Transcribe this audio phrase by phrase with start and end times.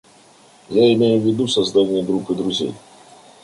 [0.71, 2.73] Я имею в виду создание группы друзей.